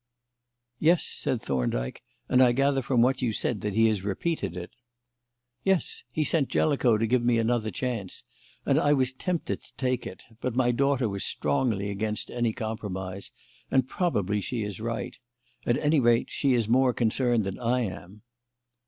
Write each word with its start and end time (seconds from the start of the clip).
"Yes," 0.79 1.03
said 1.05 1.43
Thorndyke; 1.43 2.01
"and 2.27 2.41
I 2.41 2.53
gather 2.53 2.81
from 2.81 3.03
what 3.03 3.21
you 3.21 3.31
say 3.31 3.53
that 3.53 3.75
he 3.75 3.85
has 3.85 4.03
repeated 4.03 4.57
it." 4.57 4.71
"Yes. 5.63 6.01
He 6.09 6.23
sent 6.23 6.49
Jellicoe 6.49 6.97
to 6.97 7.05
give 7.05 7.23
me 7.23 7.37
another 7.37 7.69
chance, 7.69 8.23
and 8.65 8.79
I 8.79 8.93
was 8.93 9.13
tempted 9.13 9.61
to 9.63 9.73
take 9.77 10.07
it; 10.07 10.23
but 10.41 10.55
my 10.55 10.71
daughter 10.71 11.07
was 11.07 11.23
strongly 11.23 11.91
against 11.91 12.31
any 12.31 12.51
compromise, 12.51 13.29
and 13.69 13.87
probably 13.87 14.41
she 14.41 14.63
is 14.63 14.81
right. 14.81 15.19
At 15.67 15.77
any 15.77 15.99
rate, 15.99 16.31
she 16.31 16.55
is 16.55 16.67
more 16.67 16.95
concerned 16.95 17.43
than 17.43 17.59
I 17.59 17.81
am." 17.81 18.23